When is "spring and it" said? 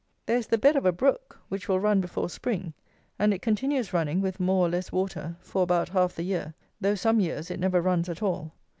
2.27-3.43